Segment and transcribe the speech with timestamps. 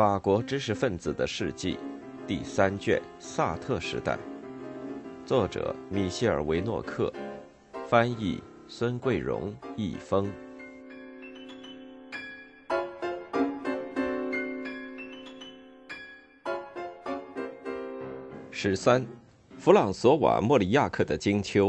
[0.00, 1.78] 法国知识分子的事迹，
[2.26, 4.14] 第三卷《萨特时代》，
[5.26, 7.12] 作者米歇尔·维诺克，
[7.86, 10.32] 翻译孙桂荣、易峰。
[18.50, 19.06] 十三，
[19.58, 21.66] 弗朗索瓦·莫里亚克的《金秋》。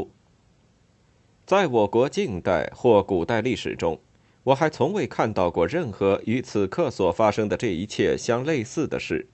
[1.46, 4.00] 在我国近代或古代历史中。
[4.44, 9.28] 我还从未看到过任何与此刻所发生的这一切相类似的事，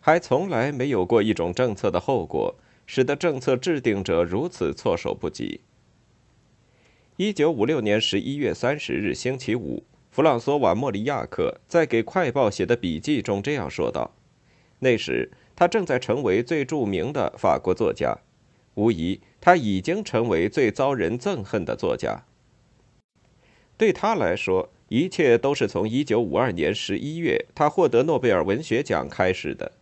[0.00, 5.60] 还从来没有过一种政策的后果使得政策制定者如此措手不及。
[7.16, 14.10] 一九五六年十一月三十日星期五，弗朗索瓦·莫里亚克在给《快报》写的笔记中这样说道
[14.80, 18.18] ：“那时他正在成为最著名的法国作家，
[18.74, 22.24] 无疑他已经成为最遭人憎恨的作家。”
[23.76, 29.72] 对他来说，一切都是从1952年11月他获得诺贝尔文学奖开始的。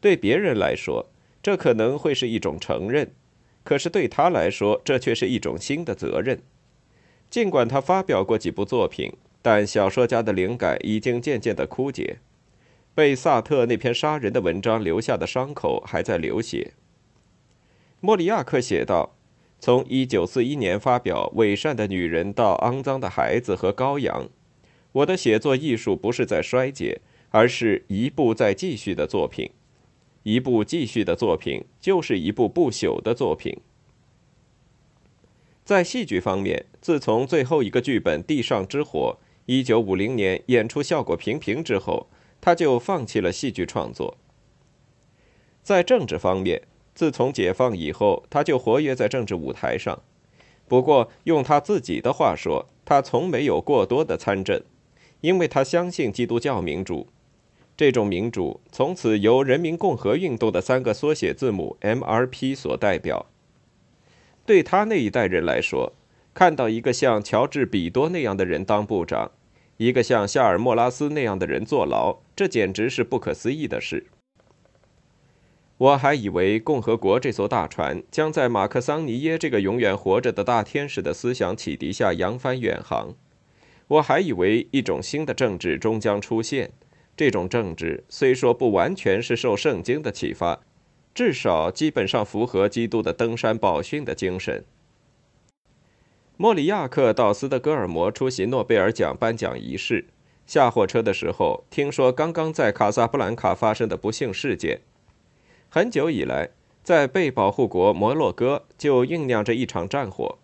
[0.00, 1.10] 对别人来说，
[1.42, 3.12] 这可能会是一种承认，
[3.62, 6.40] 可是对他来说，这却是一种新的责任。
[7.28, 12.18] 尽管他发表过几部作品，但小说家的灵感已经渐渐的枯竭，
[12.94, 16.72] 被萨特那篇杀人的文章留下的伤口还在流血。
[18.00, 19.16] 莫里亚克写道。
[19.60, 24.24] 从1941年发表《伪善的女人》到《肮脏的孩子》和《羔羊》，
[24.92, 29.50] 我的写作艺术不是在衰竭，而是一部在继续的作品。
[30.22, 33.58] 一部继续的作品就是一部不朽的作品。
[35.64, 39.18] 在戏剧方面，自从最后一个剧本《地上之火》
[39.64, 42.08] 1950年演出效果平平之后，
[42.40, 44.18] 他就放弃了戏剧创作。
[45.62, 46.62] 在政治方面，
[46.94, 50.00] 自从解放以后，他就活跃在政治舞台上。
[50.66, 54.62] 不过，用他自己的话说，他从没有过多的参政，
[55.20, 57.08] 因为他相信基督教民主。
[57.76, 63.26] 这种民主从此由人民共和运动的三个缩写字母 MRP 所代表。
[64.46, 65.92] 对他那一代人来说，
[66.32, 69.32] 看到一个像乔治·比多那样的人当部长，
[69.78, 74.06] 一个像夏尔·莫拉斯那样的人坐牢，这简直是不可思议的事。
[75.76, 83.14] 我还以为共和国这艘大船将在马克桑尼耶这个永远活着的大天使的思想启迪下扬帆远航。
[83.88, 86.70] 我还以为一种新的政治终将出现。
[87.16, 90.60] 这种政治虽说不完全是受圣经的启发，
[91.14, 94.64] 至少基本上符合基督的登山宝训的精神。
[96.36, 100.06] 莫里亚克到斯德哥尔摩出席诺贝尔奖颁奖仪式，
[100.46, 104.80] 下火车的时候听说刚刚在卡萨布兰卡发生的不幸事件。
[105.74, 106.50] 很久以来，
[106.84, 110.38] 在被保护国摩洛哥就酝酿着一场战火。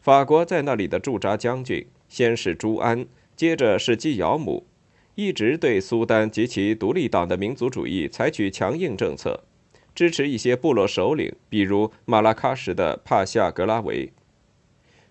[0.00, 3.06] 法国在那里的驻扎将军，先是朱安，
[3.36, 4.66] 接着是基尧姆，
[5.14, 9.44] 一直对苏丹及其独立党的民族主义采取强硬政策，
[9.94, 14.12] 支持一些部落首领，比如马拉喀什的帕夏格拉维。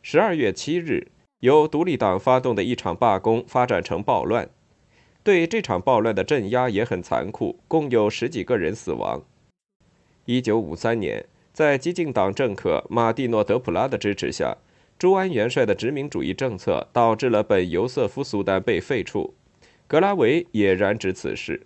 [0.02, 1.08] 十二月七日，
[1.40, 4.50] 由独立党发动的一场罢工发展成暴乱。
[5.24, 9.22] 对这场暴乱的镇压也很残酷，共有十几个人死亡。
[10.32, 14.58] 一九五三年，在激进党政客马蒂诺·德普拉的支持下，
[15.00, 19.32] 朱安元帅的殖民主义政策导致了本尤瑟夫苏丹被废黜。
[19.88, 21.66] 格拉维也染指此事。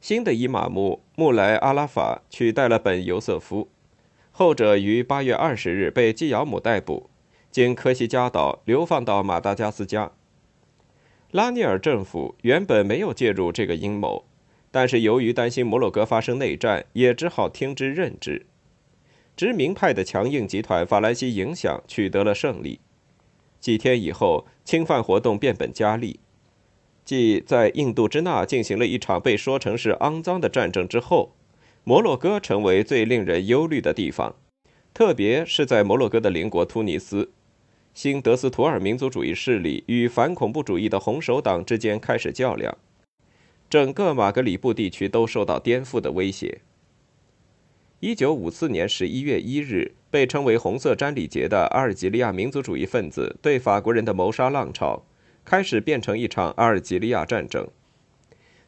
[0.00, 3.68] 新的伊玛目穆莱阿拉法取代了本尤瑟夫，
[4.32, 7.08] 后者于八月二十日被基尧姆逮捕，
[7.52, 10.10] 经科西嘉岛流放到马达加斯加。
[11.30, 14.24] 拉尼尔政府原本没有介入这个阴谋，
[14.78, 18.46] 但是由于担心摩洛哥发生内战，也只好听之任之。
[19.36, 22.78] 殖民派的强硬集团法兰西影响取得了胜利。
[23.58, 26.20] 几天以后，侵犯活动变本加厉。
[27.04, 31.32] 即在印度支那进行了一场被说成是肮脏的战争之后，
[31.82, 34.36] 摩洛哥成为最令人忧虑的地方，
[34.94, 37.32] 特别是在摩洛哥的邻国突尼斯。
[37.92, 42.78] 新德斯图尔民族主义势力与反恐怖主义的红手党之间开始较量，
[43.70, 46.62] 整个马格里布地区都受到颠覆的威胁。
[48.00, 55.04] 一九五四年十一月一日，被称为“红色詹里节”的阿尔及利亚民族主义分子对法国人的谋杀浪潮，
[55.44, 57.68] 开始变成一场阿尔及利亚战争。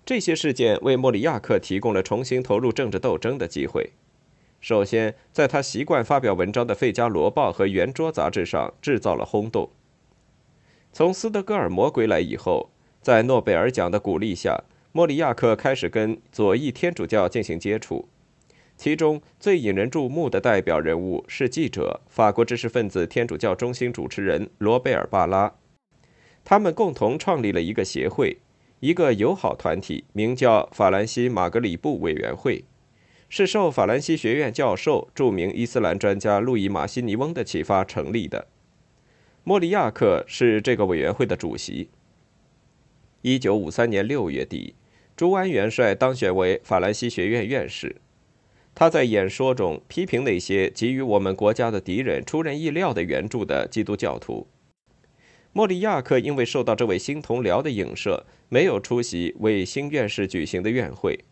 [0.04, 3.90] 这些事件为莫里亚克提供了重新投入政治斗争的机会。
[4.60, 9.70] 首先，在他习惯发表文章的《费加罗报》和《圆桌》杂志上制造了轰动。
[10.92, 12.70] 从斯德哥尔摩归来以后，
[13.00, 18.08] 在诺贝尔奖的鼓励下，莫里亚克开始跟左翼天主教进行接触。
[18.76, 25.54] 其中最引人注目的代表人物是记者、法国知识分子天主教中心主持人罗贝尔·巴拉。
[26.44, 28.38] 他们共同创立了一个协会，
[28.80, 32.64] 一个友好团体，名叫法兰西马格里布委员会，
[33.28, 38.48] 是受法兰西学院教授、著名伊斯兰专家路易马西尼翁的启发成立的。
[39.44, 41.90] 莫里亚克是这个委员会的主席。
[43.22, 44.74] 一九五三年六月底，
[45.20, 47.96] 朱安元帅当选为法兰西学院院士。
[48.74, 54.46] 他在演说中批评那些给予我们国家的敌人出人意料的援助的基督教徒。
[55.52, 61.22] 莫里亚克因为受到这位新同僚的影射，没有出席为新院士举行的院会，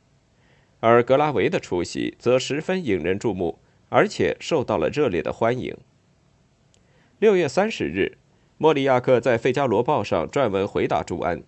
[0.80, 3.58] 而格拉维的出席则十分引人注目，
[3.88, 5.74] 而且受到了热烈的欢迎。
[7.18, 8.18] 六月三十日，
[8.58, 11.42] 莫里亚克在《费加罗报》上撰文回答朱安，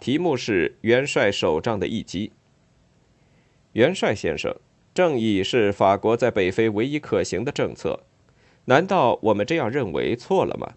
[0.00, 2.32] 题目是“元帅首仗的一击”。
[3.72, 4.54] 元帅先生。
[4.94, 8.00] 正义是法国在北非唯一可行的政策，
[8.64, 10.74] 难道我们这样认为错了吗？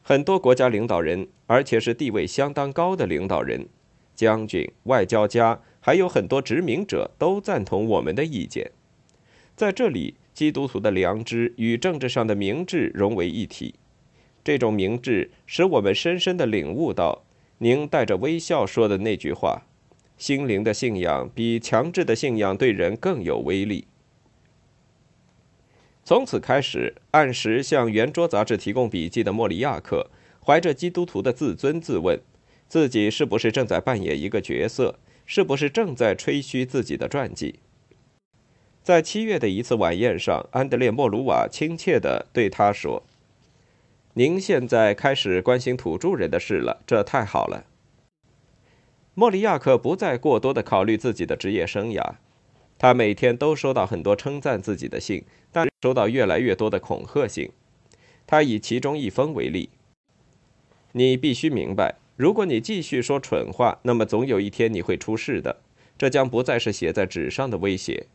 [0.00, 3.68] 很多国家领导人，而且是地位相当高的领导人、
[4.14, 8.72] 将军、外交家，还有很多殖民者都赞同我们的意见。
[9.54, 13.74] 在这里，基督徒的良知与政治上的明智融为一体。
[14.42, 17.22] 这种明智使我们深深地领悟到
[17.62, 19.62] 您带着微笑说的那句话。
[20.18, 23.86] 心灵的信仰比强制的信仰对人更有威力。
[26.04, 30.10] 从此开始，按时向圆桌杂志提供笔记的莫里亚克，
[30.44, 32.20] 怀着基督徒的自尊自问：
[32.66, 34.98] 自己是不是正在扮演一个角色？
[35.24, 37.60] 是不是正在吹嘘自己的传记？
[38.82, 43.04] 在七月的一次晚宴上，安德烈·莫鲁瓦亲切地对他说
[44.14, 47.64] ：“您现在开始关心土著人的事了，这太好了。”
[49.14, 52.14] 莫里亚克不再过多的考虑自己的职业生涯，
[52.78, 57.50] 他每天都收到很多称赞自己的信，但收到越来越多的恐吓信。
[58.26, 59.70] 他以其中一封为例
[60.92, 65.60] ：“你必须明白，如果你继续说蠢话，那么总有一天你会出事的。
[65.98, 68.06] 这将不再是写在纸上的威胁。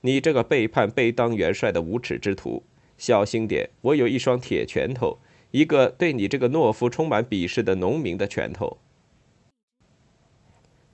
[0.00, 2.62] 你这个背叛被当元帅的无耻之徒，
[2.96, 3.70] 小心点！
[3.80, 5.18] 我有一双铁拳头，
[5.54, 8.78] 一个对你这个懦夫充满鄙视的农民的拳头。”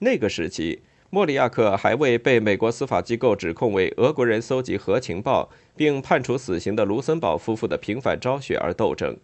[0.00, 9.16] 那个时期，莫里亚克还为被美国司法机构指控为俄国人搜集核情报并判处死刑的卢森堡夫妇的平反昭雪而斗争。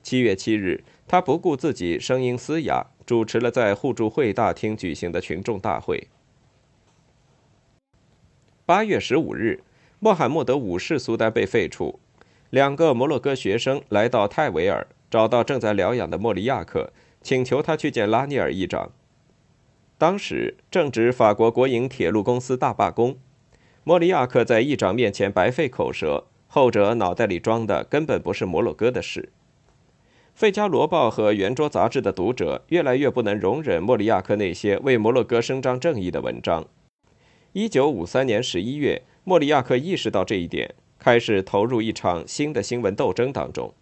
[0.00, 6.06] 七月七日，他不顾自己声音嘶哑，主持了在互助会大厅举行的群众大会。
[8.64, 9.64] 八月十五日，
[9.98, 11.98] 穆罕默德五世苏丹被废除，
[12.52, 18.90] 两个摩洛哥学生来到泰维尔，找到正在疗养的莫里亚克，请求他去见拉尼尔议长。
[19.96, 23.16] 当时正值法国国营铁路公司大罢工，
[23.84, 29.30] 莫里亚克在议长面前白费口舌，后者脑袋里装的根本不是摩洛哥的事。
[30.34, 36.66] 《费加罗报》和《圆桌杂志》的读者越来越不能容忍莫里亚克那些为摩洛哥伸张正义的文章。
[37.54, 43.74] 1953年11月，莫里亚克意识到这一点，开始投入一场新的新闻斗争当中。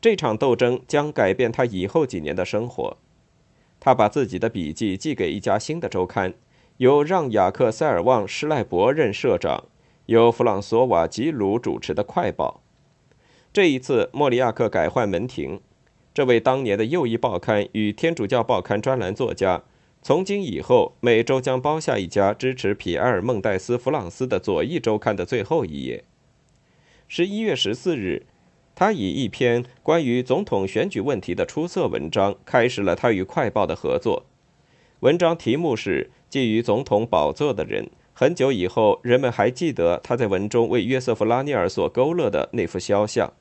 [0.00, 2.96] 这场斗争将改变他以后几年的生活。
[3.80, 6.34] 他把自己的笔记寄给一家新的周刊，
[6.76, 9.64] 由让·雅克·塞尔旺·施赖伯任社长，
[10.06, 12.62] 由弗朗索瓦·吉鲁主持的《快报》。
[13.52, 15.60] 这一次，莫里亚克改换门庭。
[16.14, 19.64] 这位当年的右翼报刊与天主教报刊专栏作家，
[20.00, 26.04] 从今以后每周将包下一家支持皮埃尔·孟戴斯·弗朗斯的左翼周刊的最后一页。
[27.08, 28.24] 十一月十四日。
[28.74, 34.26] 他以一篇关于总统选举问题的出色文章开始了他与《快报》的合作。
[35.00, 37.84] 文章题目是《觊觎总统宝座的人》。
[38.12, 43.32] 很久以后，人们还记得他在文中为约瑟夫·拉尼尔所勾勒的那幅肖像。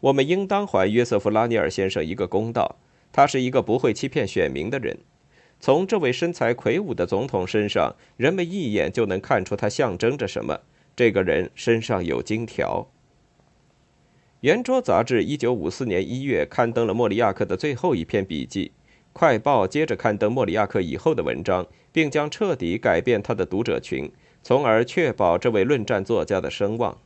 [0.00, 2.76] 我们应当还约瑟夫·拉尼尔先生一个公道。
[3.10, 4.98] 他是一个不会欺骗选民的人。
[5.58, 10.60] 从这位身材魁梧的总统身上，人们一眼就能看出他象征着什么。
[10.96, 12.88] 这个人身上有金条。
[14.40, 18.72] 圆桌杂志一九五四年一月刊登了莫里亚克的最后一篇笔记，
[19.12, 24.10] 快报接着刊登莫里亚克以后的文章，并将彻底改变他的读者群，
[24.42, 26.98] 从而确保这位论战作家的声望。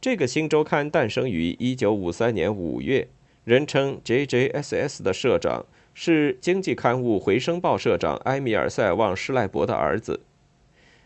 [0.00, 3.06] 这个新周刊诞生于一九五三年五月，
[3.44, 10.20] 人称 JJSS 的社长是经济刊物《回声报》社长埃米尔·塞旺·施赖伯的儿子，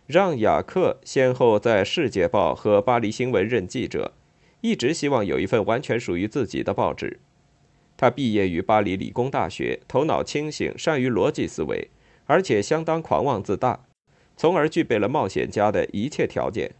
[0.06, 4.12] 让·雅克先后在《世界报》和《巴黎新闻》任记者。
[4.60, 7.20] 一直希望有一份完全属于自己的报纸。
[7.96, 11.90] 他毕业于巴黎理工大学，头脑清醒，善于逻辑思维，
[12.26, 13.84] 而且相当狂妄自大，
[14.36, 16.74] 从而具备了冒险家的一切条件。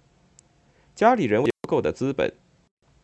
[0.95, 2.33] 家里人有够的资本，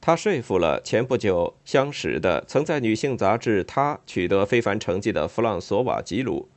[0.01, 6.49] 他说服了前不久相识的、曾在女性杂志《他》取得非凡成绩的弗朗索瓦·吉鲁，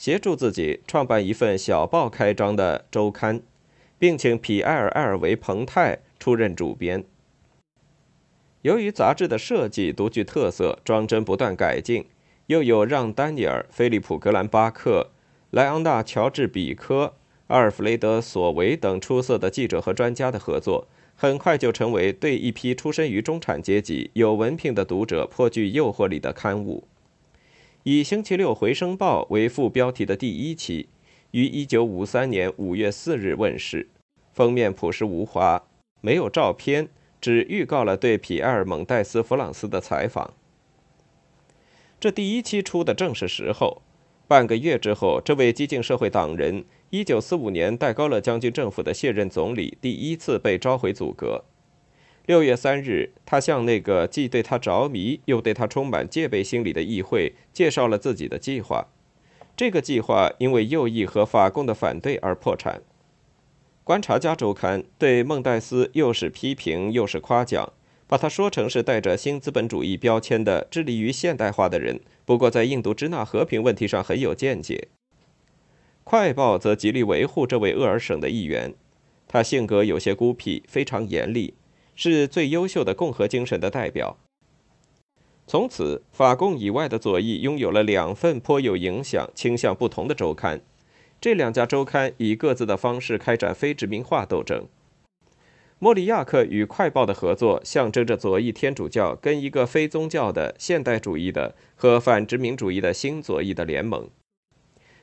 [0.00, 3.42] 协助自己创办一份小报开张的周刊，
[3.98, 7.04] 并请皮埃尔·埃尔维·彭泰出任主编。
[8.62, 12.06] 由于杂志的设计独具特色，装帧不断改进，
[12.46, 15.10] 又有让·丹尼尔、菲利普·格兰巴克、
[15.50, 17.16] 莱昂纳·乔治·比科、
[17.48, 26.88] 阿尔弗雷德·索维等出色的记者和专家的合作，很快就成为对一批出身于中产阶级、有文凭的读者颇具诱惑力的刊物。
[27.84, 30.88] 以《星期六回声报》为副标题的第一期，
[31.30, 33.88] 于1953年5月4日问世，
[34.34, 35.62] 封面朴实无华，
[36.02, 36.88] 没有照片。
[37.22, 40.32] 只预告了对皮埃尔·蒙代斯·弗朗斯的采访。
[42.00, 43.82] 这第一期出的正是时候。
[44.26, 51.44] 半个月之后，这位激进社会党人，1945年戴高乐将军政府的卸任总理，第一次被召回组阁。
[52.30, 58.86] 6月3日，他向那个既对他着迷又对他充满戒备心理的议会介绍了自己的计划。
[59.56, 62.82] 这个计划因为右翼和法共的反对而破产。
[63.82, 67.72] 观察家周刊对孟戴斯又是批评又是夸奖，
[68.06, 71.98] 把他说成是带着新资本主义标签的致力于现代化的人。
[72.24, 74.86] 不过，在印度支那和平问题上很有见解。
[76.04, 78.72] 快报则极力维护这位鄂尔省的议员，
[79.26, 81.54] 他性格有些孤僻，非常严厉，
[82.02, 84.16] 是最优秀的共和精神的代表。
[85.46, 90.62] 从此，法共以外的左翼拥有了两份颇有影响、倾向不同的周刊。
[91.20, 94.64] 这两家周刊以各自的方式开展非殖民化斗争。
[95.78, 104.08] 莫里亚克与《快报》的合作，象征着左翼天主教跟一个非宗教的现代主义的和反殖民主义的新左翼的联盟。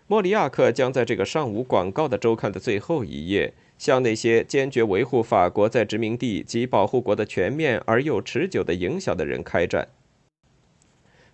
[0.08, 9.88] 莫里亚克将在这个上无广告的周刊的最后一页，向那些坚决维护法国在殖民地及保护国的全面而又持久的影响的人开战。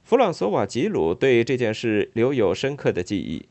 [0.03, 3.45] 弗朗索瓦·吉鲁对这件事留有深刻的记忆。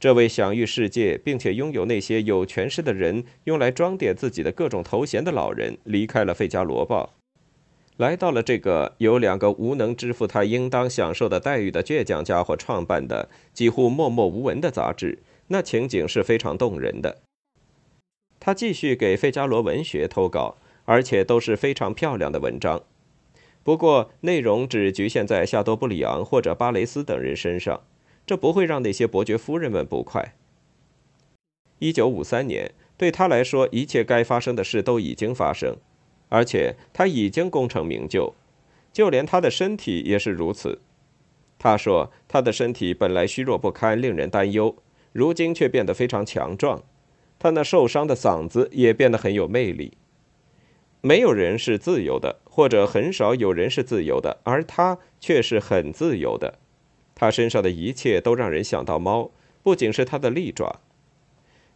[0.00, 7.14] 这位享誉世界，并且拥有那些有权势的人用来装点自己的各种头衔的老人，离开了《费加罗报》，
[7.96, 15.20] 来到了这个由两个无能支付他应当享受的待遇的倔强家伙创办的几乎默默无闻的杂志。
[15.46, 17.18] 那情景是非常动人的。
[18.44, 22.82] 他继续给《费加罗文学》投稿，而且都是非常漂亮的文章。
[23.62, 27.80] 不过，内容只局限在夏多布里昂或者巴雷斯等人身上。
[28.26, 30.34] 这不会让那些伯爵夫人们不快。
[31.78, 35.78] 一九五三年，对他来说，一切该发生的事都已经发生，
[36.28, 38.34] 而且他已经功成名就，
[38.92, 40.82] 就连他的身体也是如此。
[41.58, 44.76] 他说，他的身体本来虚弱不堪，令人担忧，
[45.12, 46.82] 如今却变得非常强壮。
[47.44, 49.98] 他那受伤的嗓子也变得很有魅力。
[51.02, 56.58] 没有人是自由的，或者很少有人是自由的，而他却是很自由的。
[57.14, 59.30] 他身上的一切都让人想到猫，
[59.62, 60.80] 不仅是他的利爪。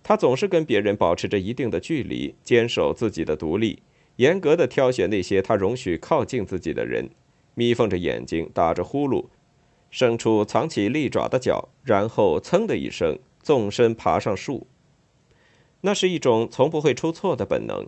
[0.03, 3.83] 他总是跟别人保持着一定的距离，坚守自己的独立，
[4.17, 7.11] 严格的挑选那些他容许靠近自己的人，
[7.53, 9.27] 眯缝着眼睛，打着呼噜，
[9.91, 14.67] 伸出藏起利爪的脚，然后噌的一声纵身爬上树。
[15.83, 17.87] 那是一种从不会出错的本能。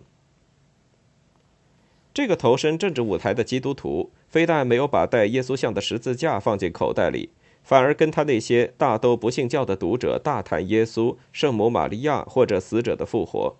[2.12, 7.30] 这个投身政治舞台的基督徒，非但没有把带耶稣像的十字架放进口袋里。
[7.62, 13.56] 反而跟他那些大都不信教的读者大谈耶稣、圣母玛利亚或者死者的复活，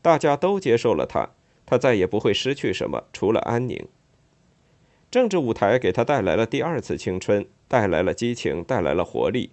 [0.00, 1.30] 大家都接受了他，
[1.66, 3.86] 他再也不会失去什么，除了安宁。
[5.10, 9.50] 政治舞台给他带来了第二次青春，带来了激情，带来了活力，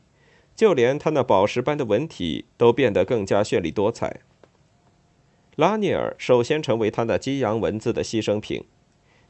[0.57, 4.21] 就连他那宝石般的文体都变得更加绚丽多彩。
[5.55, 8.65] 拉尼尔首先成为他那激扬文字的牺牲品，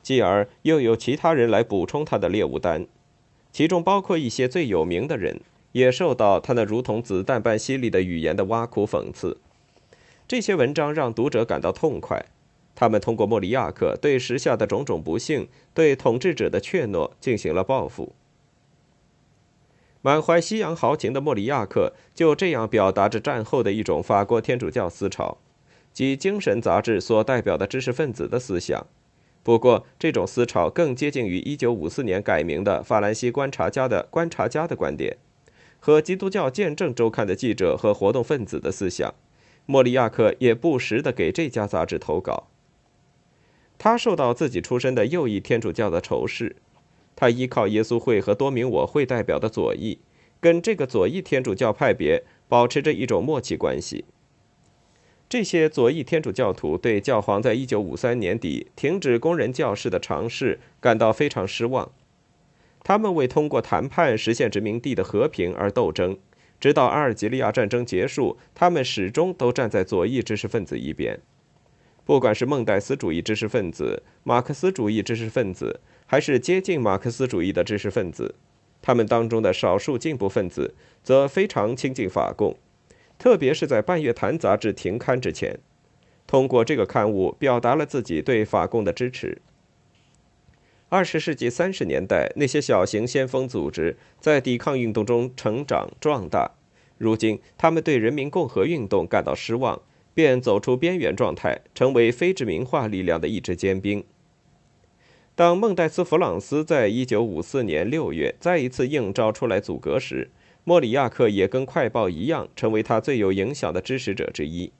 [0.01, 2.87] 继而又有其他人来补充他的猎物单。
[3.51, 5.41] 其中包括一些最有名的人，
[5.73, 9.37] 也受到他那如同子弹般犀利的语言的挖苦讽刺。
[10.27, 12.25] 这些文章让读者感到痛快，
[12.75, 18.13] 他们通过莫里亚克对时下的种种不幸、对统治者的怯懦进行了报复。
[20.01, 25.37] 满怀西洋豪情的莫里亚克就这样表达着战后的一种法国天主教思潮，
[25.91, 28.85] 即精神杂志所代表的知识分子的思想。
[29.43, 35.17] 不过，这种思潮更接近于1954年改名的《法兰西观察家》的观察家的观点，
[35.79, 39.13] 和基督教见证周刊的记者和活动分子的思想。
[39.65, 42.47] 莫里亚克也不时地给这家杂志投稿。
[43.77, 46.57] 他受到自己出身的右翼天主教的仇视，
[47.17, 49.99] 他依靠耶稣会和多名我会代表的左翼，
[50.39, 54.05] 跟这个左翼天主教派别保持着一种默契关系。
[55.27, 61.91] 这些左翼天主教徒对教皇在1953年底停止工人教士的尝试感到非常失望。
[62.83, 66.17] 他们为通过谈判实现殖民地的和平而斗争，
[66.59, 71.19] 直到阿尔及利亚战争结束，他们始终都站在左翼知识分子一边。
[72.07, 78.33] 不管是孟戴斯主义知识分子、马克思主义知识分子，还是接近马克思主义的知识分子，
[78.81, 80.73] 他们当中的少数进步分子
[81.03, 82.55] 则非常亲近法共。
[83.19, 85.59] 特别是在《半月谈》杂志停刊之前，
[86.25, 89.41] 通过这个刊物表达了自己对法共的支持。
[90.87, 96.51] 二十世纪三十年代，那些小型先锋组织在抵抗运动中成长壮大，
[96.97, 99.81] 如今他们对人民共和运动感到失望，
[100.17, 104.03] 便走出边缘状态，成为非殖民化力量的一支尖兵。
[105.35, 110.31] 当孟戴斯·弗朗斯在一九五四年六月再一次应召出来阻隔时，
[110.63, 114.71] 莫里亚克也跟《快报》一样，成为他最有影响的支持者之一。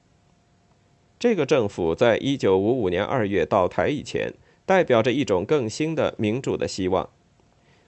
[1.20, 4.34] 这个政府在一九五五年二月倒台以前，
[4.66, 7.08] 代表着一种更新的民主的希望。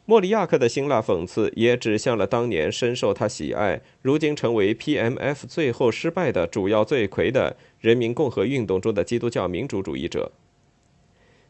[0.10, 10.32] 莫里亚克的辛辣讽刺也指向了当年深受他喜爱、如今成为 PMF 最后失败的主要罪魁的人民共和运动中的基督教民主主义者。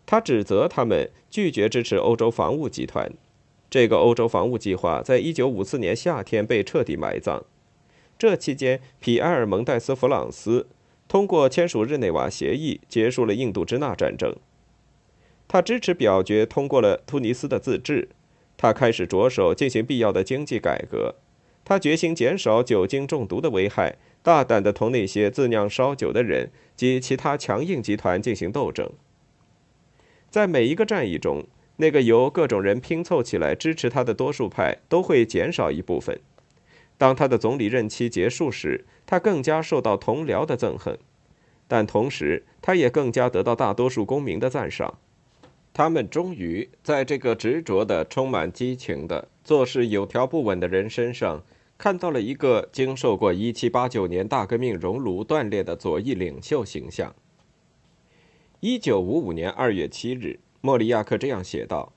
[0.06, 3.10] 他指责他们拒绝支持欧洲防务集团。
[3.70, 7.46] 这个欧洲防务计划在一九五四年夏天被彻底埋葬。
[8.18, 10.68] 这期间，皮埃尔·蒙代斯·弗朗斯
[11.08, 14.36] 通过签署日内瓦协议结束了印度支那战争。
[15.48, 18.10] 他支持表决通过了突尼斯的自治。
[18.62, 21.16] 他开始着手进行必要的经济改革。
[21.64, 28.92] 他决心减少酒精中毒的危害，大胆地同那些自酿烧酒的人及其他强硬集团进行斗争。
[30.30, 31.46] 在每一个战役中，
[31.78, 36.20] 那个由各种人拼凑起来支持他的多数派都会减少一部分。
[36.98, 41.00] 当他的总理任期结束时，他更加受到同僚的憎恨，
[41.70, 45.00] 但同时他也更加得到大多数公民的赞赏。
[45.74, 51.44] 他们终于在这个执着的、充满激情的、做事有条不紊的人身上，
[51.78, 57.16] 看到了一个经受过1789年大革命熔炉锻炼的左翼领袖形象。
[58.62, 60.40] 1955年2月7日。
[60.62, 61.94] 莫里亚克这样写道：“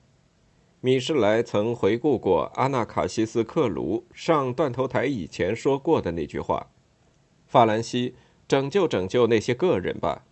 [0.79, 6.67] 米士莱曾回顾过阿纳卡西斯克卢上断头台以前说过的那句话
[7.45, 8.15] ：‘法兰西，
[8.47, 10.23] 拯救拯救那些个人吧。’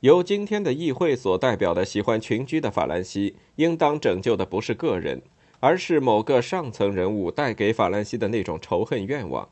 [0.00, 5.20] 由今天的议会所代表的喜欢群居的法兰西，应当拯救的不是个人，
[5.60, 9.48] 而是某个上层人物带给法兰西的那种仇恨愿望。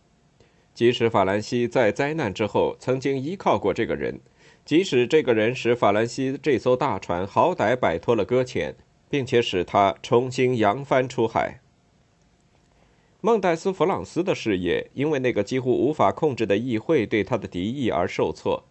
[0.75, 4.21] 即使法兰西在灾难之后曾经依靠过这个人。”
[4.65, 8.75] 即使这个人使法兰西这艘大船好歹摆脱了搁浅，
[9.09, 11.61] 并且使他重新扬帆出海，
[13.23, 18.65] 孟戴斯·弗朗斯的事业因为那个几乎无法控制的议会对他的敌意而受挫。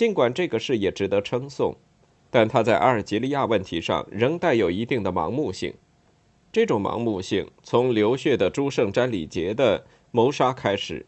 [0.00, 1.76] 尽管这个事业值得称颂，
[2.30, 5.74] 但他在阿尔及利亚问题上仍带有一定的盲目性。
[6.50, 11.04] 这种盲目性从流血的朱圣詹里杰的谋杀开始，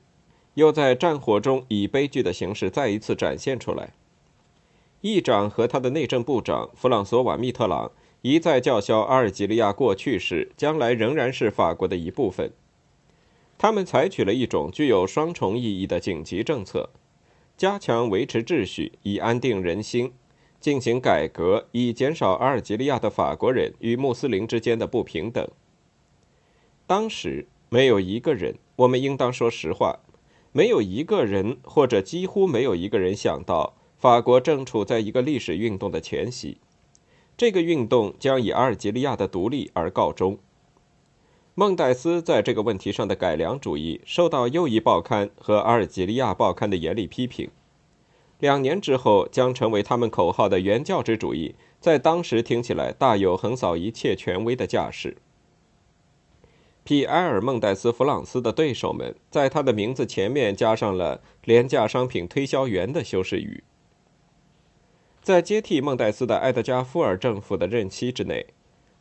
[0.53, 3.95] 又在战火中以悲剧的形式再一次展现出来。
[5.01, 12.53] 议长和他的内政部长弗朗索瓦·密特朗一再叫嚣，阿尔及利亚过去是，将来仍然是法国的一部分。
[13.57, 16.91] 他们采取了一种具有双重意义的紧急政策：
[17.63, 20.09] 加强维持秩序，以安定人心；
[20.59, 25.49] 进行改革，以减少阿尔及利亚的法国人与穆斯林之间的不平等。
[26.89, 30.01] 当时没有一个人，我们应当说实话，
[30.51, 33.75] 没有一个人，或者几乎没有一个人想到。
[33.97, 36.59] 法国正处在一个历史运动的前夕，
[37.37, 40.37] 这个运动将以阿尔及利亚的独立而告终。
[41.55, 47.51] 孟戴斯在这个问题上的改良主义受到右翼报刊和阿尔及利亚报刊的严厉批评。
[48.39, 55.19] 两年之后，将成为他们口号的原教旨主义，在当时听起来大有横扫一切权威的架势。
[56.85, 63.63] 皮埃尔·孟戴斯·弗朗斯的对手们在他的名字前面加上了“廉价商品推销员”的修饰语。
[65.21, 68.47] 在接替孟戴斯的埃德加·富尔政府的任期之内，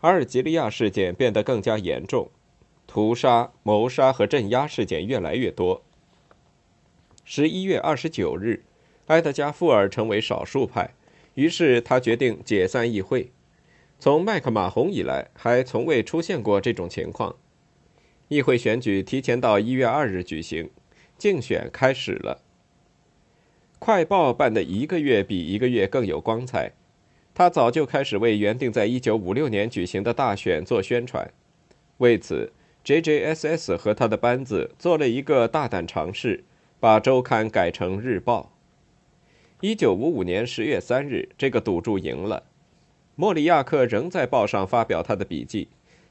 [0.01, 2.29] 阿尔及利亚事件变得更加严重，
[2.91, 5.82] 屠杀、谋杀和镇压事件越来越多。
[7.23, 8.65] 十一月二十九日，
[9.06, 10.93] 埃德加·富尔成为少数派，
[11.36, 13.32] 于是他决定解散议会。
[13.97, 17.38] 从麦克马洪以来，还从未出现过这种情况。
[18.27, 20.69] 议会选举提前到一月二日举行，
[21.17, 22.41] 竞选开始了。
[23.80, 26.73] 快报办的一个月比一个月更有光彩，
[27.34, 31.32] 他早就开始为原定在一九五六年举行的大选做宣传。
[31.99, 32.51] 为此
[32.85, 36.43] ，JJSS 和他的班子做了一个大胆尝试，
[36.79, 38.51] 把周刊改成日报。
[39.61, 42.43] 一九五五年十月三日，这个赌注赢了。
[43.15, 45.67] 莫里亚克仍在报上发表他的笔记。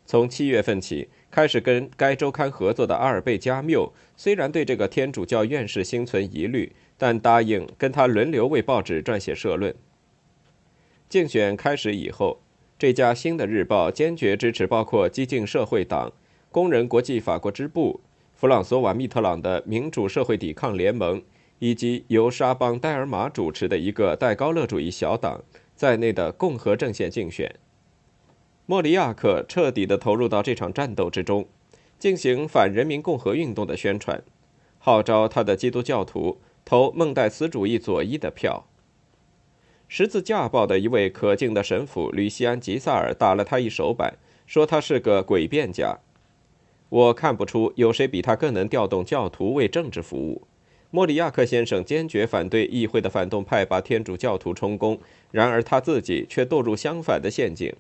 [0.07, 9.75] 从七月份起，开始跟该周刊合作的阿尔贝加缪，虽然对这个天主教院士心存疑虑，但答应跟他轮流为报纸撰写社论。
[11.09, 12.41] 竞选开始以后，
[12.79, 16.13] 这家新的日报坚决支持包括激进社会党、
[16.53, 18.01] 工人国际法国支部、
[18.35, 21.23] 弗朗索瓦·密特朗的民主社会抵抗联盟，
[21.61, 25.45] 以及由沙邦·戴尔玛主持的一个戴高乐主义小党
[25.77, 27.55] 在内的共和阵线竞选。
[28.67, 31.47] 莫里亚克彻底地投入到这场战斗之中，
[32.01, 34.21] 进行反人民共和运动的宣传，
[34.81, 38.67] 号召他的基督教徒投孟戴斯主义左翼的票。
[39.87, 44.15] 十字架报的一位可敬的神父吕西安·吉萨尔打了他一手板，
[44.47, 45.99] 说他是个诡辩家。
[46.91, 50.47] 我看不出有谁比他更能调动教徒为政治服务。
[50.91, 55.01] 莫里亚克先生坚决反对议会的反动派把天主教徒充公，
[55.31, 57.75] 然而他自己却堕入相反的陷阱。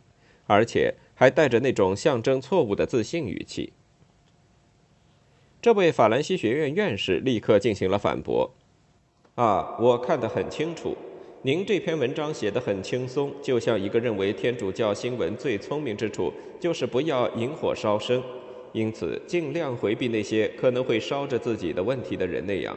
[0.46, 3.72] 而且还带着那种象征错误的自信语气。
[5.62, 8.50] 这位法兰西学院院士立刻进行了反驳
[9.36, 10.96] ：“啊，我看得很清楚，
[11.42, 18.20] 您这篇文章写得很轻松，就像一个认为天主教新闻最聪明之处就是不要引火烧身，
[18.72, 22.76] 因此尽量回避那些可能会烧着自己的问题的人那样。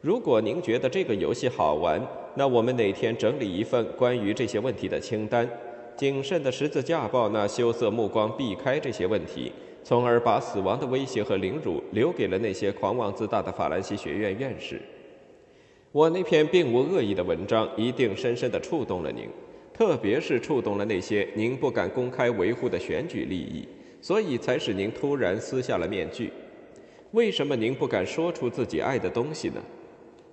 [0.00, 2.00] 如果您觉得这个游戏好玩，
[2.34, 5.48] 那我们哪天整理一份关于这些问题的清单。”
[5.96, 9.52] 谨慎的十字架报那羞涩目光避开这些问题，
[9.84, 14.80] 从而把死亡的威胁和凌辱留给了那些狂妄自大的法兰西学院院士。
[15.92, 19.28] 我那篇并无恶意的文章一定深深地触动了您，
[19.72, 23.64] 特别是触动了那些您不敢公开维护的选举利益，
[24.04, 26.30] 所以才使您突然撕下了面具。
[27.12, 29.64] 为什么您不敢说出自己爱的东西呢？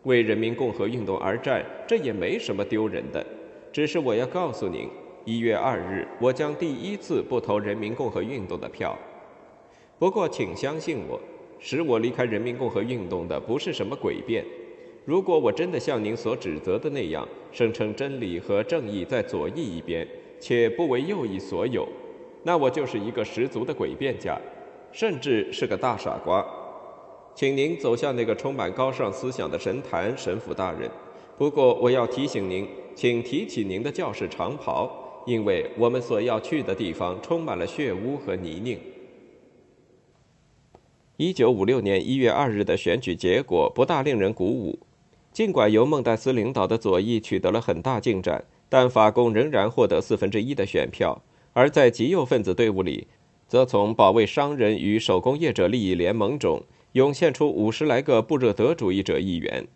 [0.04, 3.26] 为人民共和运动而战，这也没什么丢人的。
[3.72, 4.90] 只是我要告诉您。
[5.24, 8.94] 一月二日，我将第一次不投人民共和运动的票。
[9.98, 11.18] 不过，请相信我，
[11.58, 14.44] 使我离开人民共和运动的不是什么诡辩。
[15.06, 20.06] 如果我真的像您所指责的那样，声称真理和正义在左翼一边，
[20.42, 21.88] 且不为右翼所有，
[22.44, 24.40] 那我就是一个十足的诡辩家，
[24.92, 26.46] 甚至是个大傻瓜。
[27.34, 30.90] 请您走向那个充满高尚思想的神坛，神父大人。
[31.38, 34.98] 不过，我要提醒您，请提起您的教士长袍。
[35.28, 38.80] 因为我们所要去的地方充满了血污和泥泞。
[41.16, 44.80] 一九五六年一月二日的选举结果不大令人鼓舞。
[45.32, 51.22] 尽管由孟戴斯领导的左翼取得了很大进展，但法共仍然获得四分之一的选票，
[51.54, 53.08] 而在极右分子队伍里，
[53.48, 59.68] 则从保卫商人与手工业者利益联盟中涌现出五十来个布热德主义者议员。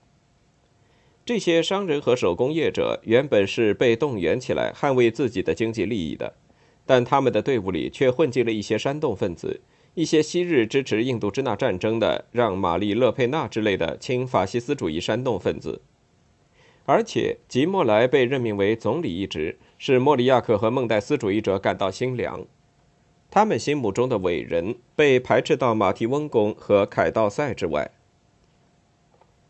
[1.25, 6.35] 这些商人和手工业者原本是被动员起来捍卫自己的经济利益的，
[6.85, 9.61] 但他们的队伍里却混进了一些煽动分子，
[9.95, 15.81] 一些昔日支持印度支那战争的让·玛丽·勒佩纳之类的亲法西斯主义煽动分子。
[16.85, 22.45] 而且，吉莫莱被任命为总理一职，使莫里亚克和孟戴斯主义者感到心凉。
[23.29, 27.91] 他们心目中的伟人被排斥到马提翁宫和凯道塞之外。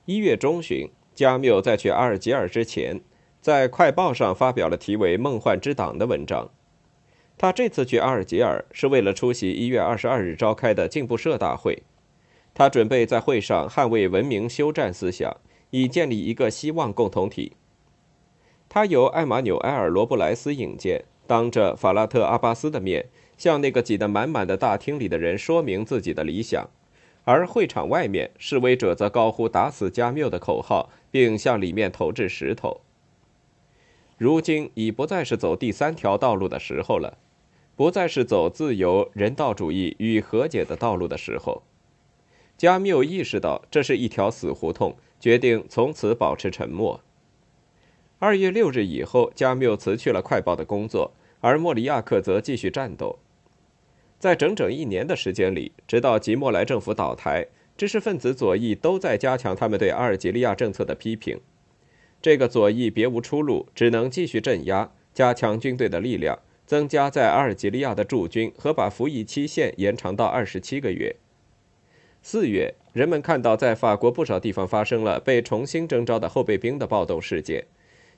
[0.06, 0.90] 一月中旬。
[1.16, 3.00] 加缪在去阿尔及尔之前，
[3.40, 6.52] 在《快报》上发表了题为《梦幻之党》的文章。
[7.38, 11.84] 他这次去阿尔及尔是为了出席一月二十二日召开的进步社大会。
[12.54, 15.34] 他准备在会上捍卫文明休战思想，
[15.70, 17.54] 以建立一个希望共同体。
[18.76, 23.06] 他由艾玛纽埃尔·罗布莱斯引荐，当着法拉特·阿巴斯的面，
[23.38, 26.70] 向那个挤得满满的大厅里的人说明自己的理想。
[27.24, 32.82] 而会场外面，示威者则高呼“打死加缪”的口号，并向里面投掷石头。
[34.18, 37.18] 如今已不再是走第三条道路的时候了，
[37.78, 41.64] 不再是走自由、人道主义与和解的道路的时候。
[42.58, 47.00] 加缪意识到这是一条死胡同，决定从此保持沉默。
[48.18, 53.20] 二月六日以后，加缪辞去了《快报》的工作，而莫里亚克则继续战斗。
[54.18, 61.38] 在整整一年的时间里，直到吉莫莱政府倒台，知识分子左翼都在加强他们对阿尔及利亚政策的批评。
[62.22, 71.18] 这个左翼别无出路，只能继续镇压，加强军队的力量，增加在阿尔及利亚的驻军和把服役期限延长到二十七个月。
[72.24, 77.66] 四月，人们看到在法国不少地方发生了被重新征召的后备兵的暴动事件，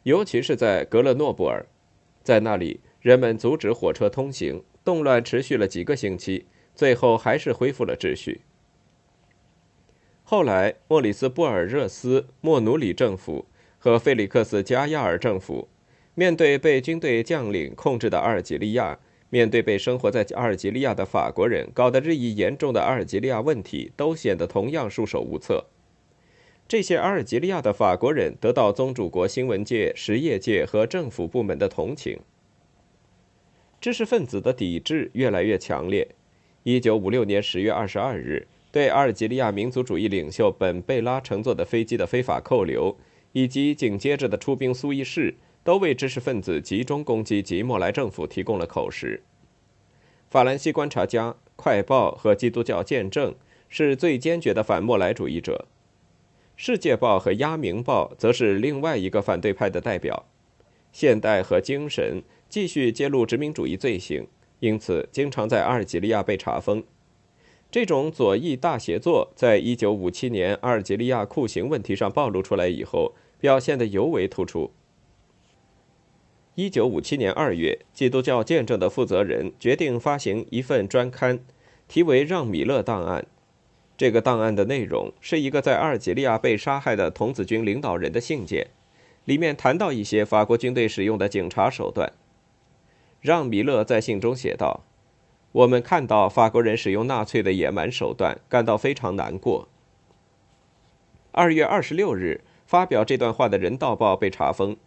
[0.08, 1.66] 尤其是在格勒诺布尔，
[2.24, 4.64] 在那里，人们阻止火车通行。
[4.86, 8.40] 动乱持续了几个星期，最后还是恢复了秩序。
[10.24, 15.68] 后来，莫里斯·布尔热斯·莫努里政府和菲利克斯·加亚尔政府，
[16.16, 18.98] 面对被军队将领控制的阿尔及利亚，
[19.30, 25.66] 面对被生活在阿尔及利亚的法国人搞得日益严重的阿尔及利亚问题，都显得同样束手无策。
[26.68, 32.20] 这些阿尔及利亚的法国人得到宗主国新闻界、实业界和政府部门的同情。
[33.80, 36.08] 知识分子的抵制越来越强烈。
[36.64, 42.98] 一九五六年十月二十二日，对阿尔及利亚民族主义领袖本·贝拉乘坐的飞机的非法扣留，
[43.32, 49.24] 以及紧接着的出兵苏伊士，都为知识分子集中攻击吉莫莱政府提供了口实。
[50.30, 53.34] 法兰西观察家、快报和基督教见证
[53.70, 55.68] 是最坚决的反莫莱主义者。
[56.60, 60.26] 《世界报》和《鸭明报》则是另外一个反对派的代表，
[60.92, 64.28] 《现代》和《精神》继续揭露殖民主义罪行，
[64.60, 66.84] 因此经常在阿尔及利亚被查封。
[67.70, 74.72] 这种左翼大协作在1957年阿尔及利亚酷刑问题上暴露出来以后，表现得尤为突出。
[76.56, 81.46] 1957年2月，基督教见证的负责人决定发行一份专刊，
[81.88, 83.22] 题为《让·米勒档案》。
[83.98, 88.68] 这个档案的内容是一个在阿尔及利亚被杀害的童子军领导人的信件，
[89.26, 92.14] 里面谈到一些法国军队使用的警察手段。
[93.20, 94.84] 让·米勒在信中写道
[95.52, 99.68] ：“我们看到法国人使用纳粹的野蛮手段，感到非常难过。”
[101.34, 104.78] 二月二十六日，发表这段话的《人道报》被查封。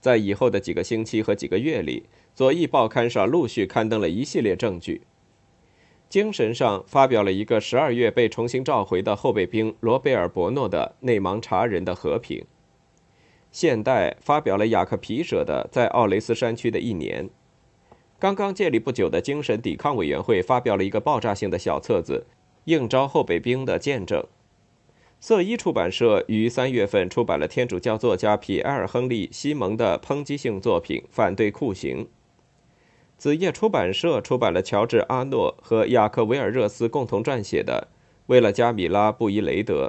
[0.00, 5.02] 在以后的几个星期和几个月里，左翼报刊上陆续刊登了一系列证据。
[6.08, 12.44] 精神上发表了一个十二月被重新召回的后备兵罗贝尔·伯诺的内蒙查人的和平。
[13.50, 17.28] 现代发表了雅克皮舍的在奥雷斯山区的一年。
[18.18, 22.26] 刚刚建立不久的精神抵抗委员会发表了一个爆炸性的小册子，
[22.64, 24.24] 应招后备兵的见证。
[25.20, 32.04] 色一出版社于三月份出版了天主教作家皮埃尔·亨利·西蒙的抨击性作品《反对酷刑》。
[33.18, 37.88] 子夜出版社出版了乔治·阿诺和雅克·维尔热斯共同撰写的
[38.26, 39.86] 《为了加米拉·布伊雷德》。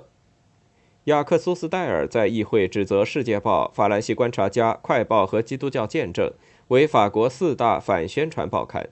[1.04, 6.28] 雅克·苏斯戴尔在议会指责《世界报》、《法兰西观察家》、《快报》和《基督教见证》
[6.70, 8.90] 为法国四大反宣传报刊。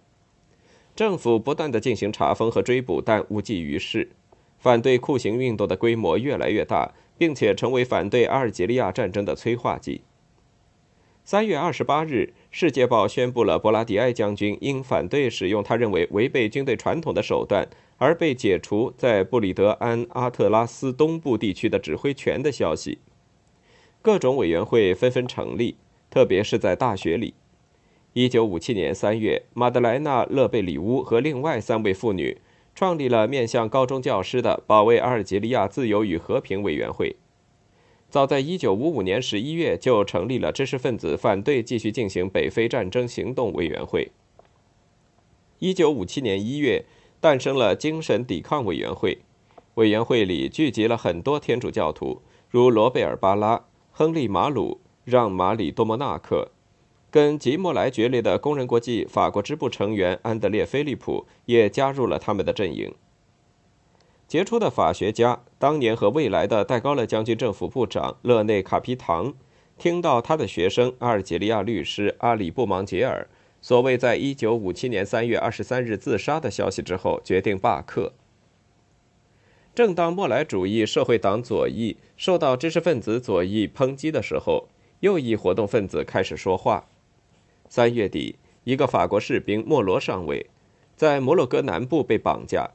[0.96, 4.12] 政府不断地进行查封和追捕，但无济于事。
[4.60, 10.02] 反对酷刑运动的规模越来越大，并且成为反对阿尔及利亚战争的催化剂。
[11.24, 23.00] 三月二十八日，《世界报》宣布了博拉迪埃将军因反对使用他认为违背军队传统的手段而被解除在布里德安阿特拉斯东部地区的指挥权的消息。
[24.02, 25.76] 各种委员会纷纷成立，
[26.10, 27.34] 特别是在大学里。
[28.14, 32.38] 一九五七年三月，马德莱娜·勒贝里乌和另外三位妇女
[32.74, 37.18] 创立了面向高中教师的保卫阿尔及利亚自由与和平委员会。
[38.18, 44.10] 早在1955年11月，就成立了知识分子反对继续进行北非战争行动委员会。
[45.60, 46.86] 1957年1月，
[47.22, 49.20] 诞生了精神抵抗委员会，
[49.76, 56.50] 委员会里聚集了很多天主教徒，如罗贝尔·巴拉、亨利·马鲁、让·马里多莫纳克。
[57.12, 62.96] 跟吉莫莱决裂的工人国际法国支部成员安德烈·菲利普也加入了他们的阵营。
[64.28, 69.34] 杰出的法学家，当年和未来的戴高乐将军政府部长勒内·卡皮唐，
[69.78, 73.28] 听到他的学生阿尔及利亚律师阿里·布芒杰尔
[73.60, 78.14] 所谓在1957年3月23日自杀的消息之后，决定罢课。
[79.74, 84.68] 正当莫莱主义社会党左翼受到知识分子左翼抨击的时候，
[85.00, 86.88] 右翼活动分子开始说话。
[87.68, 90.48] 三月底，一个法国士兵莫罗上尉
[90.96, 92.72] 在摩洛哥南部被绑架。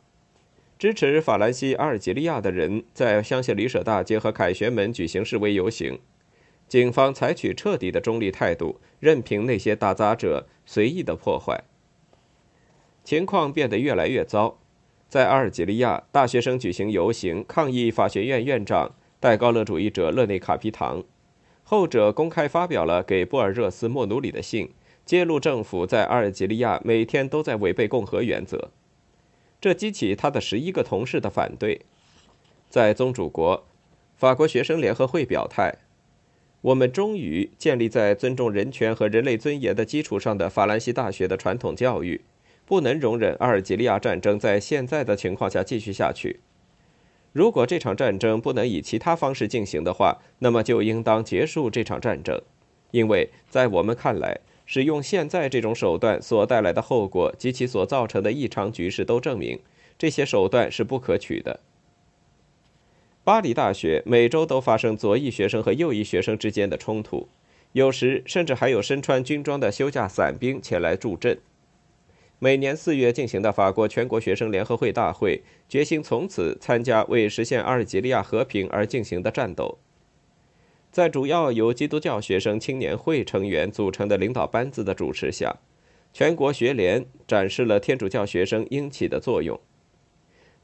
[0.83, 6.01] 支持法兰西阿尔及利亚的人在香榭里舍大街和凯旋门举行示威游行，
[6.67, 11.63] 警方采取彻底的中立态度，任凭那些打砸者随意的破坏。
[13.05, 14.59] 情况变得越来越糟，
[15.09, 21.05] 在阿尔及利亚，大学生举行游行抗议法学院院长戴高乐主义者勒内卡皮唐，
[21.63, 24.71] 后者公开发表了给布尔热斯莫努里的信，
[25.05, 28.73] 揭露政府在阿尔及利亚每天都在违背共和原则。
[29.63, 31.83] 这激起他的十一个同事的反对。
[32.69, 33.65] 在宗主国，
[34.17, 35.77] 法国学生联合会表态
[36.63, 42.23] ：“我们终于建立在尊重人权和人类尊严的基础上的法兰西大学的传统教育，
[42.67, 46.41] 不能容忍阿尔及利亚战争在现在的情况下继续下去。
[47.33, 52.43] 如果这场战争不能以其他方式进行的话，那么就应当结束这场战争，
[52.91, 54.41] 因为在我们看来。”
[54.73, 59.61] 使用现在这种手段所带来的后果及其所造成的异常局势都证明，
[59.99, 61.61] 这些手段是不可取的。
[63.23, 67.29] 巴黎大学每周都发生左翼学生和右翼学生之间的冲突，
[67.73, 71.39] 有时甚至还有身穿军装的休假伞兵前来助阵。
[72.39, 79.77] 每年四月进行的法国全国学生联合会大会决心从此参加为实现阿尔及利亚和平而进行的战斗。
[80.93, 85.57] 在主要由基督教学生青年会成员组成的领导班子的主持下，
[86.13, 89.59] 全国学联展示了天主教学生应起的作用。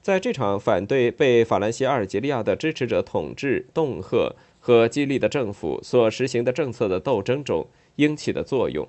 [0.02, 8.86] 在这场反对被法兰西阿尔及利亚的支持者统治、恫吓和激励的政府所实行的政策的斗争中应起的作用。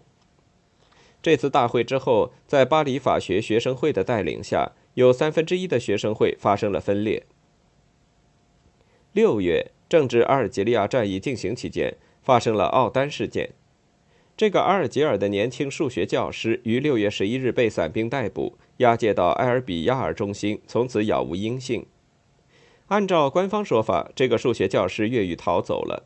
[1.21, 7.23] 这次大会之后，在巴黎法学学生会的带领下，有三分之一的学生会发生了分裂。
[9.12, 13.50] 六月，正值阿尔及利亚战役进行期间，发生了奥丹事件。
[14.38, 21.88] 这个阿尔及尔的年轻数学教师于六月十一日被伞兵逮捕，押解到埃尔比亚尔中心，从此杳无音信。
[22.88, 26.06] 按照官方说法，这个数学教师越狱逃走了。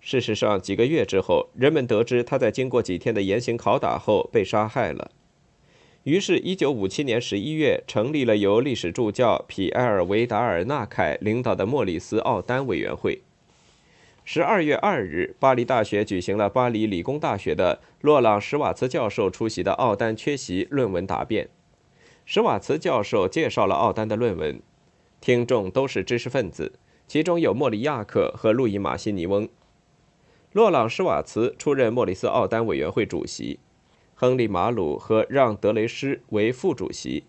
[0.00, 5.12] 事实上，几个月之后，人们得知他在经过几天的严刑拷打后被杀害了。
[6.04, 13.20] 于是，1957年11月，成立了由历史助教皮埃尔·维达尔纳凯领导的莫里斯·奥丹委员会。
[14.26, 21.50] 12月2日，巴黎大学举行了巴黎理工大学的洛朗·施瓦茨教授出席的奥丹缺席论文答辩。
[22.24, 24.58] 施瓦茨教授介绍了奥丹的论文，
[25.20, 26.72] 听众都是知识分子，
[27.06, 29.46] 其中有莫里亚克和路易·马西尼翁。
[30.52, 33.58] 洛朗·施瓦茨出任莫里斯·奥丹委员会主席，
[34.20, 37.24] 亨利·马鲁和让·德雷施为副主席。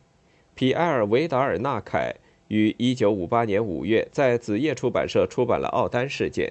[0.55, 2.15] 皮埃尔·维达尔纳凯
[2.49, 6.47] 于1958年5月在子夜出版社出版了《奥丹事件》。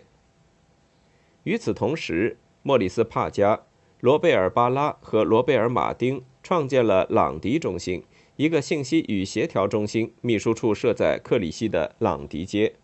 [1.43, 3.61] 与此同时，莫里斯·帕加、
[4.01, 8.03] 罗贝尔·巴拉和罗贝尔·马丁创建了朗迪中心，
[8.37, 12.77] 一个信息与协调中心，秘书处设在克里希的朗迪街。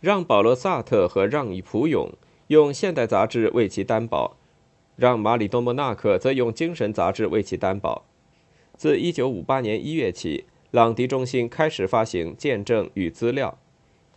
[0.00, 2.12] 让·保罗·萨特和让·普永
[2.48, 4.36] 用《现代》杂志为其担保，
[4.96, 8.04] 让·马里多莫纳克则用《精神》杂志为其担保。
[8.76, 13.58] 自1958年1月起，朗迪中心开始发行见证与资料，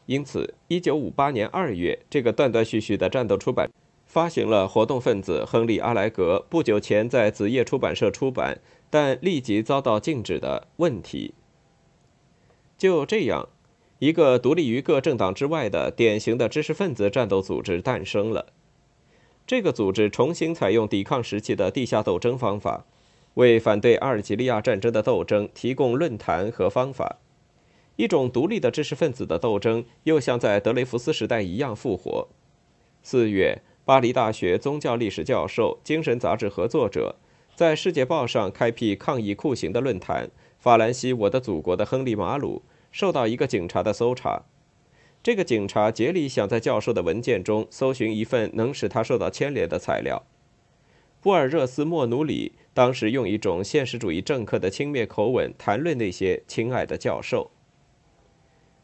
[0.05, 3.69] 因此1958年2月，这个断断续续的战斗出版
[4.05, 8.59] 发行了活动分子亨利·阿莱格不久前在子夜出版社出版
[8.89, 11.33] 但立即遭到禁止的问题。
[12.77, 13.49] 就这样。
[13.99, 18.47] 一个独立于各政党之外的典型的知识分子战斗组织诞生了。
[19.47, 22.85] 这个组织重新采用抵抗时期的地下斗争方法，
[23.35, 27.17] 为反对阿尔及利亚战争的斗争提供论坛和方法。
[27.97, 32.27] 一种独立的知识分子的斗争又像在德雷福斯时代一样复活。
[33.03, 37.15] 四月，巴黎大学宗教历史教授、精神杂志合作者，
[37.55, 40.29] 在《世界报》上开辟抗议酷刑的论坛。
[40.57, 42.63] 法兰西，我的祖国的亨利·马鲁。
[42.91, 44.43] 受到一个警察的搜查，
[45.25, 50.21] 这个警察竭力想在教授的文件中搜寻一份能使他受到牵连的材料。
[51.19, 57.49] 布尔热斯·莫努里当时用一种现实主义政客的轻蔑口吻谈论那些亲爱的教授。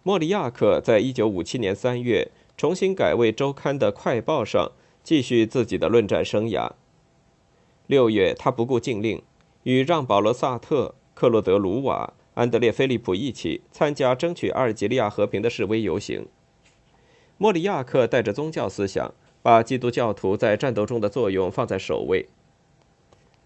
[0.02, 4.72] 莫里亚克在一九五七年三月重新改为周刊的快报上
[5.04, 6.72] 继续自己的论战生涯。
[7.86, 9.22] 六月，他不顾禁令，
[9.62, 12.16] 与让·保罗·萨特、克洛德·卢瓦。
[12.34, 16.26] 安德烈·菲利普一起参加争取阿尔及利亚和平的示威游行。
[17.38, 22.28] 莫里亚克带着宗教思想，把基督教徒在战斗中的作用放在首位。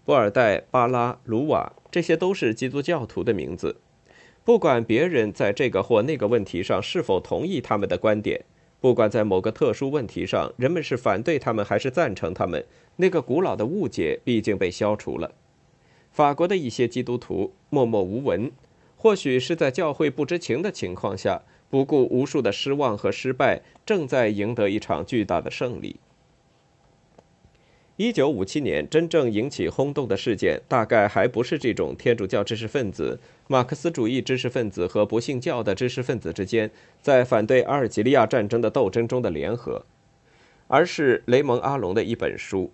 [0.04, 3.80] 波尔代、巴拉、卢瓦，这些都是基督教徒的名字。
[4.44, 8.44] 不管别人在这个或那个问题上是否同意他们的观点，
[8.80, 12.64] 不管在某个特殊问题上人们是反对他们还是赞成他们，
[12.96, 15.34] 那个古老的误解毕竟被消除了。
[16.12, 18.52] 法国的一些基督徒默默无闻。
[18.96, 25.96] 或许是在教会不知情的情况下，不顾无数的失望和失败，正在赢得一场巨大的胜利。
[27.98, 39.86] 一九五七年真正引起轰动的事件，大概还不是这种天主教知识分子、马克思主义知识分子和不信教的知识分子之间在反对阿尔及利亚战争的斗争中的联合，
[40.68, 42.70] 而是雷蒙·阿隆的一本书，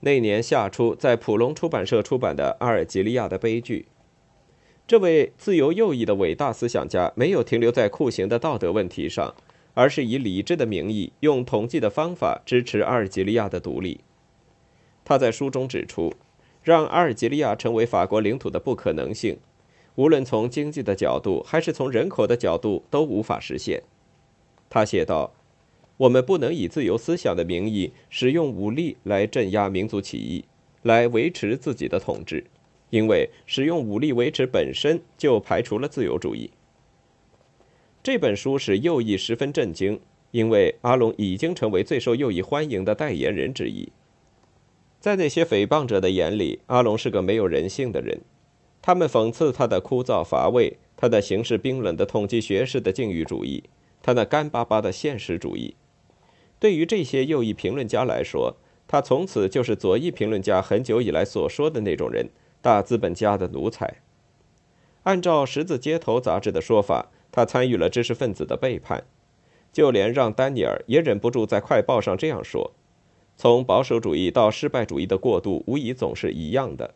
[0.00, 3.86] 那年夏初在普隆出版社出版的《阿尔及利亚的悲剧》。
[4.90, 9.36] 这位自由右翼的伟大思想家没有停留在酷刑的道德问题上，
[9.72, 14.00] 而是以理智的名义，用统计的方法支持阿尔及利亚的独立。
[15.04, 16.12] 他在书中指出，
[16.64, 19.38] 让阿尔及利亚成为法国领土的不可能性，
[19.94, 23.84] 无论从经济的角度还是从人口的角度都无法实现。
[24.68, 25.32] 他写道
[25.98, 30.44] ：“我们不能以自由思想的名义使用武力来镇压民族起义，
[30.82, 32.42] 来维持自己的统治。”
[32.90, 36.50] 因为使用武力维持本身就排除了自由主义。
[38.02, 43.90] 这本书使右翼十分震惊，因为阿龙已经成为最受右翼欢迎的代言人之一。
[44.98, 48.20] 在那些诽谤者的眼里，阿龙是个没有人性的人。
[48.82, 53.64] 他们讽刺他的枯燥乏味，他的形式冰冷的统计学式的境遇主义，
[54.02, 55.74] 他那干巴巴的现实主义。
[56.58, 58.56] 对于这些右翼评论家来说，
[58.88, 62.28] 他从此就是左翼评论家很久以来所说的那种人——
[62.62, 63.96] 大资本家的奴才。
[65.04, 69.04] 按照《十字街头》杂志的说法，他参与了知识分子的背叛。
[69.72, 72.72] 就连让·丹尼尔也忍不住在《快报》上这样说
[73.38, 76.94] ：“从保守主义到失败主义的过渡，无疑总是一样的。”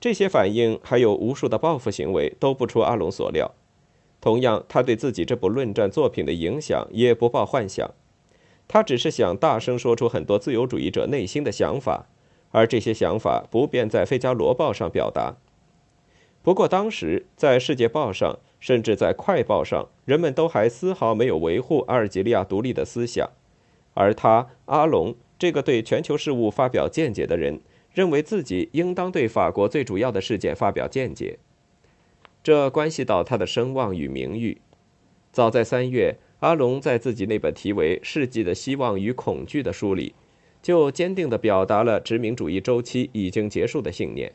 [0.00, 3.52] 这些反应还有无数的报复行为都不出阿龙所料。
[4.20, 7.90] 同样，他对自己这部论战作品的影响也不抱幻想。
[8.66, 12.06] 他只是想大声说出很多自由主义者内心的想法，
[12.50, 15.36] 而这些想法不便在《费加罗报》上表达。
[16.42, 23.28] 不过，当时在《世界报》上，甚至在《快报》上，人们都还丝毫没有维护阿尔及利亚独立的思想，
[23.94, 27.60] 而他阿龙这个对全球事务发表见解的人，
[27.92, 31.38] 认为自己应当对法国最主要的事件发表见解。
[32.42, 34.62] 这关系到他的声望与名誉。
[35.30, 40.14] 早在三月，阿龙在自己那本题为《世纪的希望与恐惧》的书里，
[40.62, 44.32] 就坚定地表达了殖民主义周期已经结束的信念。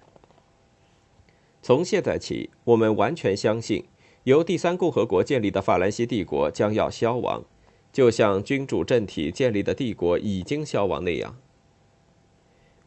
[1.61, 3.85] 从现在起，我们完全相信，
[4.23, 7.43] 由第三共和国建立的法兰西帝国将要消亡，
[7.91, 11.37] 就像君主政体建立的帝国已经消亡那样。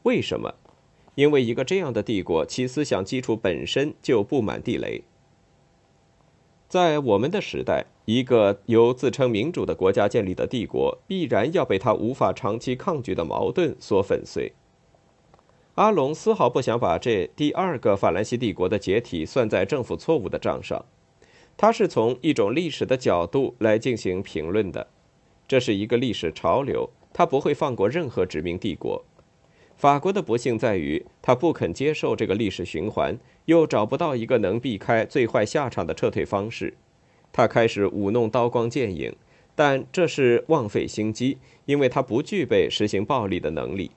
[0.04, 0.54] 为什么？
[1.16, 5.02] 因为一个这样的帝国，其思想基础本身就布满地雷。
[6.68, 14.54] 在我们的时代，一个由自称民主的国家建立的帝国，必然要被他无法长期抗拒的矛盾所粉碎。
[15.74, 20.86] 阿龙丝毫不想把这第二个法兰西帝国的解体算在政府错误的账上，
[21.58, 24.88] 他是从一种历史的角度来进行评论的，
[25.46, 29.04] 这是一个历史潮流，他不会放过任何殖民帝国。
[29.76, 36.72] 法国的不幸在于，他不肯接受这个历史循环，又找不到一个能避开最坏下场的撤退方式，
[37.32, 39.14] 他开始舞弄刀光剑影，
[39.54, 43.90] 但这是枉费心机，因为他不具备实行暴力的能力。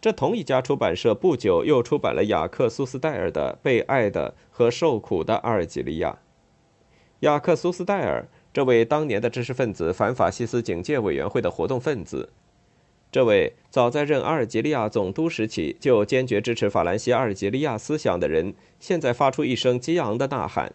[0.00, 6.10] 这同一家出版社不久又出版了雅克·苏斯戴尔的《被爱的和受苦的阿尔及利亚》。
[7.20, 12.30] 雅克·苏斯戴尔这位当年的知识分子、反法西斯警戒委员会的活动分子，
[13.10, 20.72] 这位早在任阿尔及利亚总督时期就坚决支持法兰西阿尔及利亚思想的人，现在发出一声激昂的呐喊。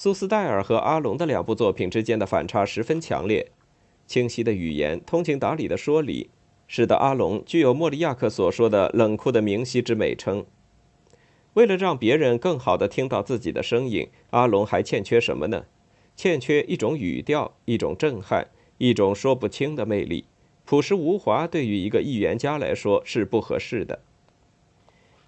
[0.00, 3.50] 苏斯戴尔和阿龙的两部作品之间的反差十分强烈，
[4.06, 6.30] 清晰的语言，通情达理的说理。
[6.68, 10.46] 使得阿龙具有莫里亚克所说的冷酷的明晰之美称。
[11.54, 15.64] 为了让别人更好地听到自己的声音，阿龙还欠缺什么呢？
[16.14, 18.46] 欠缺一种语调，一种震撼，
[18.76, 20.26] 一种说不清的魅力。
[20.64, 23.98] 朴实无华对于一个预言家来说是不合适的。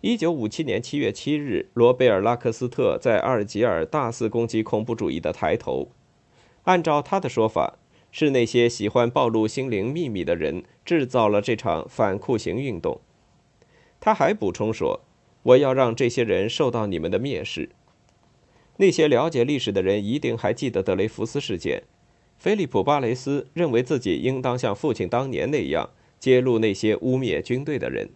[0.02, 5.88] 一九五七年七月七日，罗贝尔·拉克斯特在阿尔及尔大肆攻击恐怖主义的抬头。
[6.64, 7.76] 按照他的说法。
[8.12, 13.00] 是那些喜欢暴露心灵秘密的人制造了这场反酷刑运动。
[14.00, 15.02] 他还补充说
[15.44, 17.70] ：“我要让这些人受到你们的蔑视。”
[18.78, 21.84] 那些了解历史的人一定还记得德雷福斯事件。
[22.36, 28.10] 菲利普·巴雷斯认为自己应当像父亲当年那样揭露那些污蔑军队的人。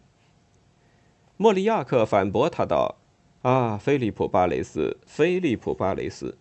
[1.36, 2.98] 莫里亚克反驳他道
[3.42, 6.38] ：“啊，菲利普·巴雷斯，菲利普·巴雷斯。”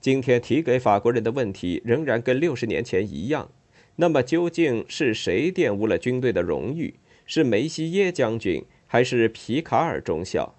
[0.00, 3.50] 今天提给法国人的问题仍然跟六十年前一样。
[3.96, 6.94] 那么，究竟是谁玷污了军队的荣誉？
[7.26, 10.54] 是梅西耶将军，还是皮卡尔中校？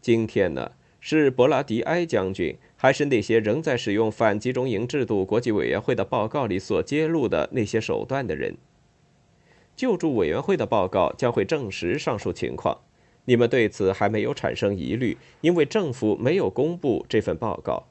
[0.00, 0.72] 今天呢？
[0.98, 8.56] 是博拉迪埃将军，还是那些仍在使用反集中营制度国际委员会的报告里所揭露的那些手段的人？
[9.76, 12.80] 救助委员会的报告将会证实上述情况。
[13.26, 17.84] 你们对此还没有产生疑虑，因为政府没有公布这份报告。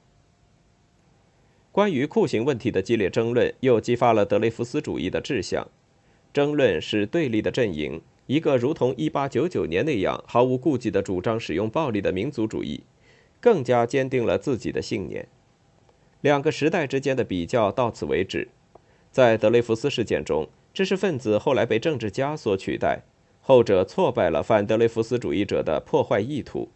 [1.72, 5.68] 关于酷刑问题的激烈争论，又激发了德雷福斯主义的志向。
[6.34, 12.84] 争论使对立的阵营，一个如同1899年那样毫无顾忌地主张使用暴力的民族主义，
[13.40, 15.28] 更加坚定了自己的信念。
[16.22, 18.48] 两个时代之间的比较到此为止。
[19.12, 23.04] 在德雷福斯事件中，知识分子后来被政治家所取代，
[23.48, 26.70] 后者挫败了反德雷福斯主义者的破坏意图。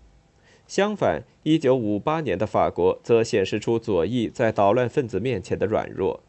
[0.67, 6.21] 相反，一九五八年的法国则显示出左翼在捣乱分子面前的软弱。